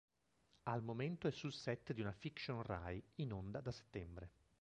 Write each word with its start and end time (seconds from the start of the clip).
Al 0.63 0.81
momento 0.81 1.27
è 1.27 1.31
sul 1.31 1.53
set 1.53 1.93
di 1.93 2.01
una 2.01 2.11
fiction 2.11 2.63
Rai, 2.63 2.99
in 3.17 3.31
onda 3.33 3.61
da 3.61 3.69
settembre. 3.71 4.31